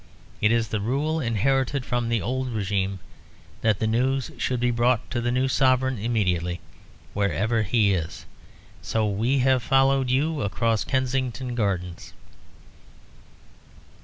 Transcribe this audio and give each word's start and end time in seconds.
It 0.41 0.51
is 0.51 0.69
the 0.69 0.79
rule, 0.81 1.19
inherited 1.19 1.85
from 1.85 2.09
the 2.09 2.23
old 2.23 2.51
régime, 2.51 2.97
that 3.61 3.77
the 3.77 3.85
news 3.85 4.31
should 4.35 4.59
be 4.59 4.71
brought 4.71 5.07
to 5.11 5.21
the 5.21 5.31
new 5.31 5.47
Sovereign 5.47 5.99
immediately, 5.99 6.59
wherever 7.13 7.61
he 7.61 7.93
is; 7.93 8.25
so 8.81 9.07
we 9.07 9.37
have 9.45 9.61
followed 9.61 10.09
you 10.09 10.41
across 10.41 10.83
Kensington 10.83 11.53
Gardens." 11.53 12.13